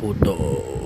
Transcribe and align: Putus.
Putus. 0.00 0.79